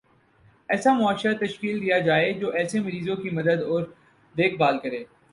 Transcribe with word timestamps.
ایسا 0.69 0.93
معاشرہ 0.93 1.33
تشکیل 1.39 1.75
دیا 1.81 1.97
جائےجو 1.99 2.49
ایسے 2.51 2.79
مریضوں 2.79 3.15
کی 3.15 3.29
مدد 3.29 3.61
اور 3.63 3.83
دیکھ 4.35 4.55
بھال 4.57 4.79
کرے 4.79 5.03